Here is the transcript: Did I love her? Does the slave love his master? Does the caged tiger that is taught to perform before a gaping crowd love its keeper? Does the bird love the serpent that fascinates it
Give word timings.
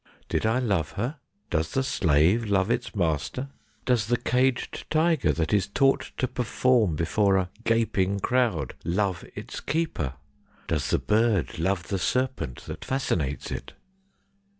Did 0.29 0.47
I 0.47 0.57
love 0.57 0.93
her? 0.93 1.17
Does 1.51 1.73
the 1.73 1.83
slave 1.83 2.45
love 2.45 2.69
his 2.69 2.95
master? 2.95 3.49
Does 3.85 4.07
the 4.07 4.17
caged 4.17 4.89
tiger 4.89 5.31
that 5.31 5.53
is 5.53 5.67
taught 5.67 6.09
to 6.17 6.27
perform 6.27 6.95
before 6.95 7.37
a 7.37 7.51
gaping 7.65 8.19
crowd 8.19 8.73
love 8.83 9.23
its 9.35 9.59
keeper? 9.59 10.15
Does 10.67 10.89
the 10.89 10.97
bird 10.97 11.59
love 11.59 11.89
the 11.89 11.99
serpent 11.99 12.61
that 12.61 12.83
fascinates 12.83 13.51
it 13.51 13.73